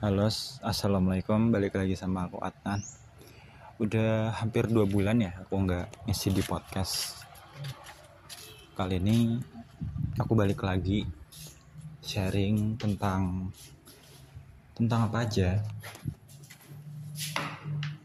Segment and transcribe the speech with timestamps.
[0.00, 0.32] Halo,
[0.64, 1.52] assalamualaikum.
[1.52, 2.80] Balik lagi sama aku Adnan.
[3.76, 7.20] Udah hampir dua bulan ya aku nggak ngisi di podcast.
[8.72, 9.36] Kali ini
[10.16, 11.04] aku balik lagi
[12.00, 13.52] sharing tentang
[14.72, 15.60] tentang apa aja.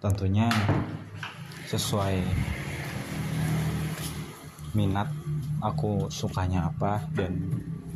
[0.04, 0.52] Tentunya
[1.72, 2.20] sesuai
[4.76, 5.08] minat
[5.64, 7.40] aku sukanya apa dan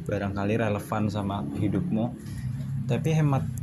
[0.08, 2.16] barangkali relevan sama hidupmu
[2.88, 3.59] tapi hemat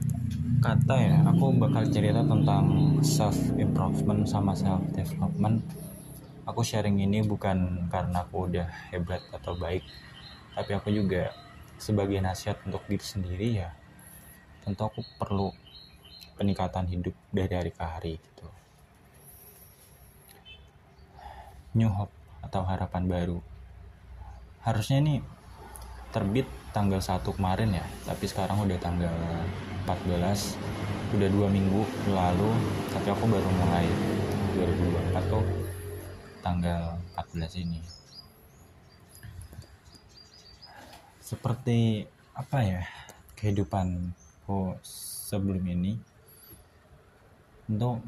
[0.63, 5.63] kata ya aku bakal cerita tentang self improvement sama self development
[6.46, 9.82] aku sharing ini bukan karena aku udah hebat atau baik
[10.57, 11.35] tapi aku juga
[11.77, 13.71] sebagai nasihat untuk diri sendiri ya
[14.67, 15.54] tentu aku perlu
[16.37, 18.49] peningkatan hidup dari hari ke hari gitu.
[21.76, 22.13] New hope
[22.45, 23.39] atau harapan baru.
[24.63, 25.15] Harusnya ini
[26.11, 27.87] terbit tanggal 1 kemarin ya.
[28.07, 29.17] Tapi sekarang udah tanggal
[29.87, 30.59] 14
[31.15, 32.51] udah dua minggu lalu
[32.91, 33.87] tapi aku baru mulai
[34.59, 35.45] 2024 tuh
[36.43, 37.81] tanggal 14 ini.
[41.23, 42.83] Seperti apa ya
[43.39, 44.79] kehidupanku
[45.27, 45.98] sebelum ini?
[47.67, 48.03] Untuk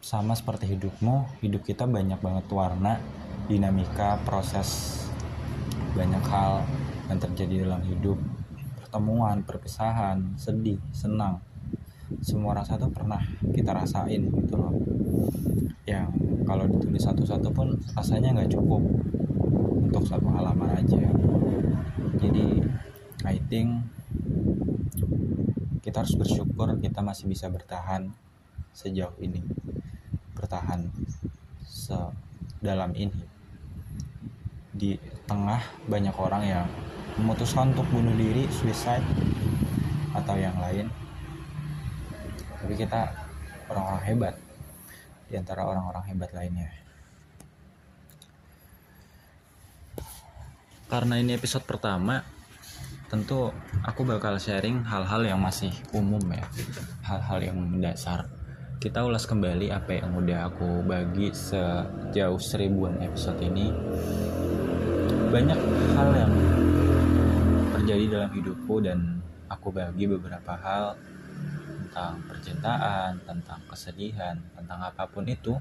[0.00, 2.96] sama seperti hidupmu hidup kita banyak banget warna
[3.50, 5.02] dinamika proses
[5.92, 6.62] banyak hal
[7.10, 8.18] yang terjadi dalam hidup
[8.78, 11.42] pertemuan perpisahan sedih senang
[12.22, 13.18] semua rasa tuh pernah
[13.54, 14.74] kita rasain gitu loh.
[15.86, 16.10] Yang
[16.46, 18.82] kalau ditulis satu-satu pun rasanya nggak cukup
[19.90, 20.98] untuk satu halaman aja.
[22.18, 22.62] Jadi
[23.26, 23.86] I think
[25.82, 28.10] kita harus bersyukur kita masih bisa bertahan
[28.70, 29.42] sejauh ini
[30.38, 30.86] bertahan
[31.66, 33.39] sedalam ini
[34.80, 34.96] di
[35.28, 36.66] tengah banyak orang yang
[37.20, 39.04] memutuskan untuk bunuh diri suicide
[40.16, 40.88] atau yang lain.
[42.56, 43.12] Tapi kita
[43.68, 44.34] orang-orang hebat
[45.28, 46.72] di antara orang-orang hebat lainnya.
[50.88, 52.24] Karena ini episode pertama
[53.12, 53.52] tentu
[53.84, 56.42] aku bakal sharing hal-hal yang masih umum ya.
[57.04, 58.39] Hal-hal yang mendasar
[58.80, 63.68] kita ulas kembali apa yang udah aku bagi sejauh seribuan episode ini
[65.28, 65.60] banyak
[65.92, 66.32] hal yang
[67.76, 69.20] terjadi dalam hidupku dan
[69.52, 70.96] aku bagi beberapa hal
[71.76, 75.60] tentang percintaan, tentang kesedihan, tentang apa pun itu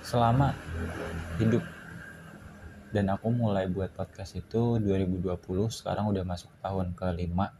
[0.00, 0.56] selama
[1.36, 1.68] hidup.
[2.96, 5.36] Dan aku mulai buat podcast itu 2020,
[5.68, 7.52] sekarang udah masuk tahun kelima.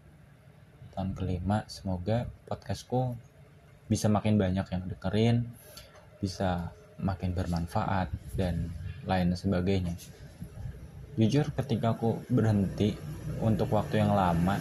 [0.97, 3.34] Tahun kelima, semoga podcastku
[3.89, 5.37] bisa makin banyak yang dengerin,
[6.21, 8.09] bisa makin bermanfaat,
[8.39, 8.73] dan
[9.05, 9.93] lain sebagainya.
[11.15, 12.97] Jujur ketika aku berhenti
[13.39, 14.59] untuk waktu yang lama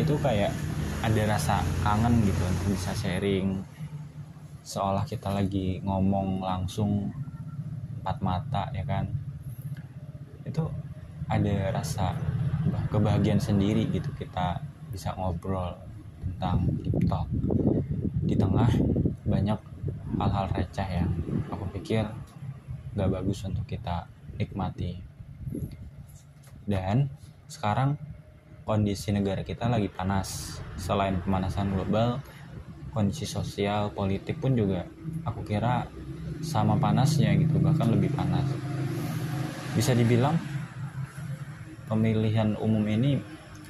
[0.00, 0.54] itu kayak
[1.02, 3.60] ada rasa kangen gitu untuk bisa sharing.
[4.62, 7.10] Seolah kita lagi ngomong langsung
[8.00, 9.10] empat mata ya kan?
[10.46, 10.70] Itu
[11.26, 12.14] ada rasa
[12.88, 14.62] kebahagiaan sendiri gitu kita
[14.94, 15.74] bisa ngobrol
[16.22, 16.70] tentang
[17.10, 17.26] talk
[18.32, 18.72] di tengah
[19.28, 19.60] banyak
[20.16, 21.12] hal-hal receh yang
[21.52, 22.08] aku pikir
[22.96, 24.08] gak bagus untuk kita
[24.40, 24.96] nikmati.
[26.64, 27.12] Dan
[27.44, 28.00] sekarang
[28.64, 30.56] kondisi negara kita lagi panas.
[30.80, 32.24] Selain pemanasan global
[32.96, 34.88] kondisi sosial politik pun juga
[35.28, 35.84] aku kira
[36.40, 38.48] sama panasnya gitu bahkan lebih panas.
[39.76, 40.40] Bisa dibilang
[41.84, 43.20] pemilihan umum ini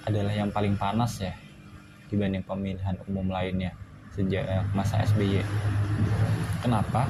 [0.07, 1.35] adalah yang paling panas ya
[2.07, 3.75] dibanding pemilihan umum lainnya
[4.13, 5.41] sejak masa SBY
[6.61, 7.09] kenapa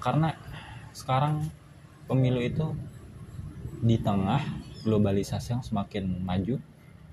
[0.00, 0.32] karena
[0.96, 1.46] sekarang
[2.08, 2.72] pemilu itu
[3.78, 4.42] di tengah
[4.82, 6.58] globalisasi yang semakin maju,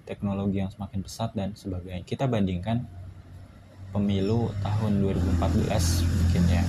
[0.08, 2.02] teknologi yang semakin pesat dan sebagainya.
[2.06, 2.86] Kita bandingkan
[3.94, 6.64] pemilu tahun 2014 mungkin ya.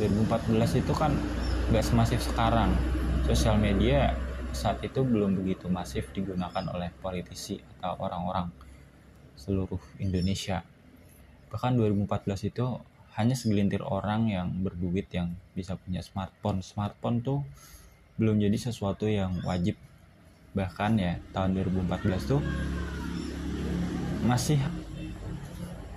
[0.00, 1.12] 2014 itu kan
[1.72, 2.74] nggak semasif sekarang.
[3.24, 4.12] Sosial media
[4.52, 8.52] saat itu belum begitu masif digunakan oleh politisi atau orang-orang
[9.38, 10.60] seluruh Indonesia.
[11.52, 12.80] Bahkan 2014 itu
[13.12, 16.64] hanya segelintir orang yang berduit yang bisa punya smartphone.
[16.64, 17.44] Smartphone tuh
[18.16, 19.76] belum jadi sesuatu yang wajib.
[20.56, 22.40] Bahkan ya tahun 2014 tuh
[24.24, 24.56] masih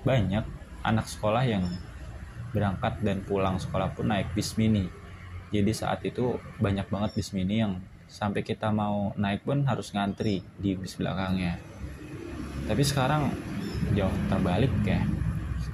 [0.04, 0.44] banyak
[0.84, 1.64] anak sekolah yang
[2.52, 4.92] berangkat dan pulang sekolah pun naik bis mini.
[5.56, 7.80] Jadi saat itu banyak banget bis mini yang
[8.12, 11.64] sampai kita mau naik pun harus ngantri di bis belakangnya.
[12.68, 13.32] Tapi sekarang
[13.96, 15.00] jauh terbalik ya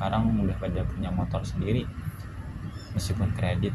[0.02, 1.86] sekarang udah pada punya motor sendiri
[2.98, 3.70] meskipun kredit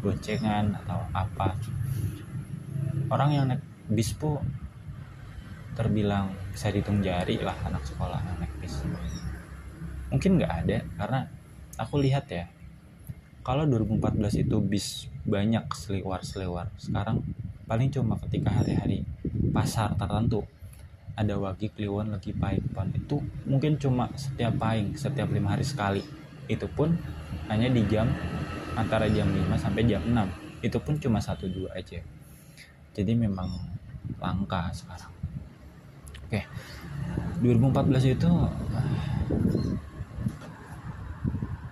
[0.00, 1.52] boncengan atau apa.
[3.12, 3.60] Orang yang naik
[3.92, 4.40] bispo
[5.76, 8.80] terbilang bisa dihitung jari lah anak sekolah yang naik bis.
[10.08, 11.20] Mungkin nggak ada karena
[11.76, 12.48] aku lihat ya
[13.44, 17.20] kalau 2014 itu bis banyak seliwar-seliwar sekarang
[17.68, 19.04] paling cuma ketika hari-hari
[19.52, 20.40] pasar tertentu
[21.12, 26.02] ada wagi kliwon lagi pon itu mungkin cuma setiap paing setiap lima hari sekali.
[26.48, 26.96] Itu pun
[27.48, 28.08] hanya di jam
[28.72, 32.00] antara jam 5 sampai jam 6 itu pun cuma satu dua aja.
[32.96, 33.50] Jadi memang
[34.16, 35.12] langka sekarang.
[36.28, 36.40] Oke.
[37.44, 38.30] 2014 itu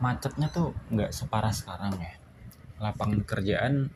[0.01, 2.13] macetnya tuh nggak separah sekarang ya.
[2.81, 3.93] Lapangan kerjaan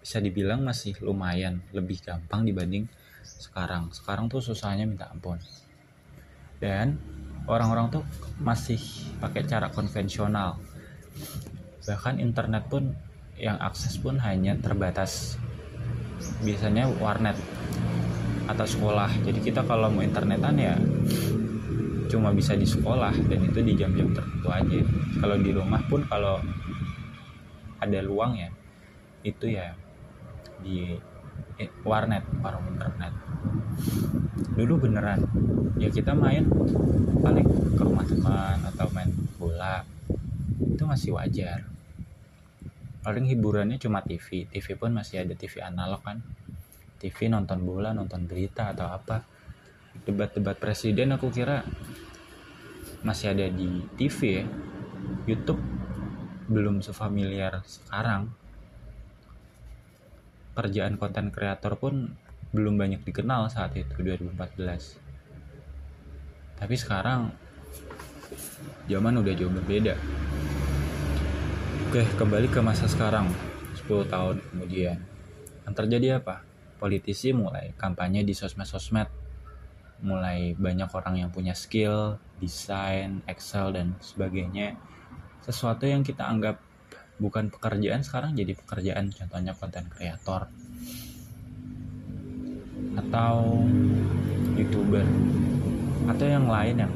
[0.00, 2.86] bisa dibilang masih lumayan lebih gampang dibanding
[3.26, 5.42] sekarang sekarang tuh susahnya minta ampun.
[6.62, 6.96] Dan
[7.50, 8.02] orang-orang tuh
[8.38, 8.78] masih
[9.18, 10.56] pakai cara konvensional.
[11.84, 12.94] Bahkan internet pun
[13.36, 15.36] yang akses pun hanya terbatas.
[16.40, 17.36] Biasanya warnet
[18.46, 19.10] atau sekolah.
[19.26, 20.74] Jadi kita kalau mau internetan ya
[22.06, 24.80] cuma bisa di sekolah dan itu di jam-jam tertentu aja.
[25.18, 26.38] Kalau di rumah pun kalau
[27.82, 28.48] ada luang ya
[29.26, 29.74] itu ya
[30.62, 30.94] di
[31.56, 33.12] eh, warnet warung internet.
[34.56, 35.20] Dulu beneran.
[35.76, 36.48] Ya kita main
[37.20, 39.84] paling ke rumah teman atau main bola.
[40.60, 41.68] Itu masih wajar.
[43.04, 46.20] Paling hiburannya cuma TV TV pun masih ada TV analog kan.
[46.96, 49.24] TV nonton bola nonton berita atau apa.
[50.04, 51.64] Debat-debat presiden aku kira
[53.04, 54.44] masih ada di TV ya.
[55.28, 55.60] YouTube
[56.46, 58.30] belum sefamiliar sekarang
[60.56, 62.16] kerjaan konten kreator pun
[62.56, 65.06] belum banyak dikenal saat itu 2014
[66.56, 67.28] tapi sekarang
[68.88, 69.94] zaman udah jauh berbeda.
[71.86, 73.28] Oke kembali ke masa sekarang
[73.76, 74.98] 10 tahun kemudian.
[75.68, 76.42] Yang terjadi apa?
[76.80, 79.08] Politisi mulai kampanye di sosmed-sosmed.
[80.00, 84.76] Mulai banyak orang yang punya skill, desain, Excel dan sebagainya.
[85.44, 86.60] Sesuatu yang kita anggap
[87.16, 90.48] bukan pekerjaan sekarang jadi pekerjaan, contohnya konten kreator
[92.96, 93.60] atau
[94.56, 95.04] youtuber
[96.08, 96.92] atau yang lain yang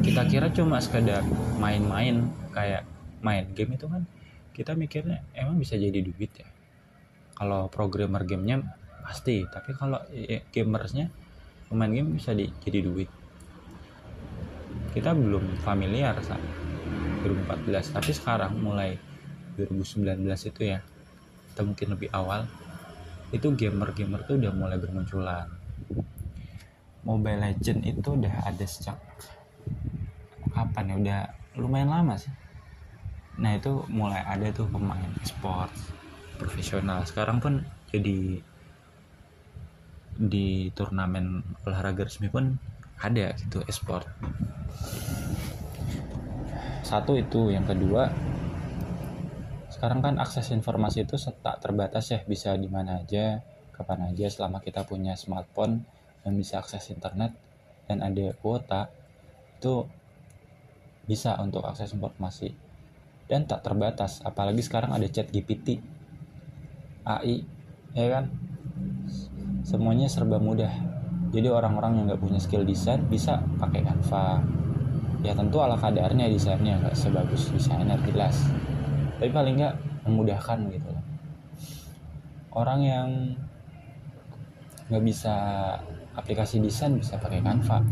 [0.00, 1.20] kita kira cuma sekedar
[1.60, 2.24] main-main
[2.56, 2.88] kayak
[3.20, 4.08] main game itu kan
[4.56, 6.48] kita mikirnya emang bisa jadi duit ya.
[7.36, 8.64] Kalau programmer gamenya
[9.04, 11.08] pasti tapi kalau ya, gamersnya
[11.68, 13.08] pemain game bisa di, jadi duit.
[14.90, 16.42] Kita belum familiar saat
[17.24, 18.96] 2014 tapi sekarang mulai
[19.58, 20.78] 2019 itu ya
[21.54, 22.46] atau mungkin lebih awal
[23.30, 25.46] itu gamer-gamer tuh udah mulai bermunculan.
[27.06, 28.98] Mobile Legend itu udah ada sejak
[30.50, 30.94] kapan ya?
[30.98, 31.20] Udah
[31.62, 32.30] lumayan lama sih.
[33.38, 35.70] Nah itu mulai ada tuh pemain sport
[36.36, 37.06] profesional.
[37.06, 37.62] Sekarang pun
[37.94, 38.42] jadi
[40.20, 42.60] di turnamen olahraga resmi pun
[43.00, 44.04] ada gitu esport.
[46.84, 48.10] Satu itu yang kedua
[49.80, 53.40] sekarang kan akses informasi itu tak terbatas ya bisa di mana aja
[53.72, 55.88] kapan aja selama kita punya smartphone
[56.20, 57.32] dan bisa akses internet
[57.88, 58.92] dan ada kuota
[59.56, 59.88] itu
[61.08, 62.52] bisa untuk akses informasi.
[63.24, 65.80] Dan tak terbatas apalagi sekarang ada chat GPT
[67.08, 67.40] AI
[67.96, 68.28] ya kan?
[69.64, 70.76] Semuanya serba mudah.
[71.32, 74.44] Jadi orang-orang yang nggak punya skill desain bisa pakai Canva.
[75.24, 78.44] Ya tentu ala kadarnya desainnya nggak sebagus desainer jelas
[79.20, 79.76] tapi paling nggak
[80.08, 81.04] memudahkan gitu loh.
[82.56, 83.36] Orang yang
[84.88, 85.36] nggak bisa
[86.16, 87.84] aplikasi desain bisa pakai Canva.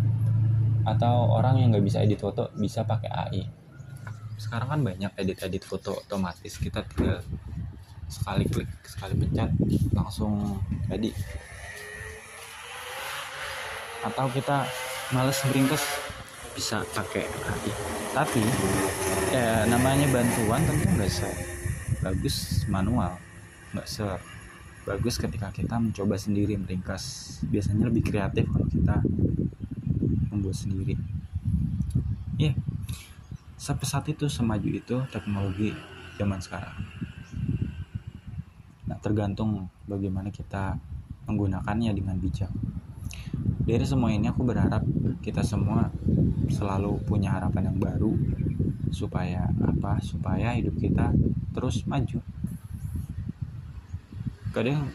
[0.89, 3.45] Atau orang yang nggak bisa edit foto bisa pakai AI
[4.39, 6.57] sekarang kan banyak edit-edit foto otomatis.
[6.57, 7.19] Kita tinggal
[8.09, 9.53] sekali klik sekali pencet
[9.93, 10.57] langsung
[10.89, 11.13] jadi
[14.01, 14.65] atau kita
[15.13, 15.85] males beringkes
[16.59, 17.71] bisa pakai AI
[18.11, 18.43] tapi
[19.31, 21.31] ya namanya bantuan tentu nggak se
[22.03, 23.15] bagus manual
[23.71, 24.03] nggak se
[24.89, 27.37] bagus ketika kita mencoba sendiri meringkas.
[27.45, 29.05] Biasanya lebih kreatif kalau kita
[30.33, 30.97] membuat sendiri.
[32.41, 32.55] Ya yeah.
[33.61, 35.77] sampai saat itu semaju itu teknologi
[36.17, 36.73] zaman sekarang.
[38.89, 40.81] Nah tergantung bagaimana kita
[41.29, 42.49] menggunakannya dengan bijak.
[43.69, 44.81] Dari semua ini aku berharap
[45.21, 45.93] kita semua
[46.47, 48.15] selalu punya harapan yang baru
[48.95, 49.99] supaya apa?
[49.99, 51.11] Supaya hidup kita
[51.51, 52.23] terus maju.
[54.55, 54.87] Kadang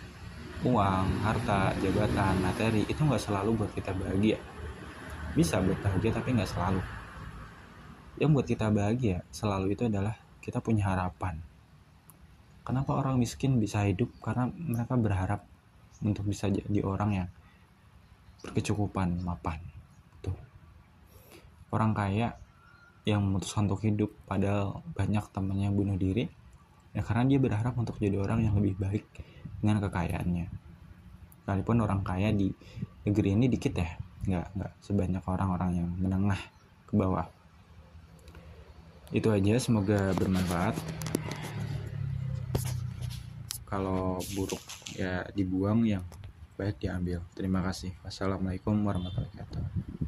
[0.64, 4.40] uang harta jabatan materi itu nggak selalu buat kita bahagia.
[5.36, 6.82] Bisa buat bahagia tapi nggak selalu.
[8.24, 11.44] Yang buat kita bahagia selalu itu adalah kita punya harapan.
[12.64, 14.08] Kenapa orang miskin bisa hidup?
[14.24, 15.44] Karena mereka berharap
[16.00, 17.30] untuk bisa jadi orang yang
[18.44, 19.73] berkecukupan mapan
[21.74, 22.38] orang kaya
[23.04, 26.30] yang memutuskan untuk hidup padahal banyak temannya bunuh diri
[26.94, 29.04] ya karena dia berharap untuk jadi orang yang lebih baik
[29.60, 30.48] dengan kekayaannya.
[31.44, 32.54] Sekalipun orang kaya di
[33.04, 33.90] negeri ini dikit ya
[34.24, 36.40] nggak nggak sebanyak orang-orang yang menengah
[36.88, 37.28] ke bawah.
[39.10, 40.78] Itu aja semoga bermanfaat.
[43.68, 44.62] Kalau buruk
[44.94, 46.06] ya dibuang yang
[46.56, 47.26] baik diambil.
[47.34, 47.98] Terima kasih.
[48.06, 50.03] Wassalamualaikum warahmatullahi wabarakatuh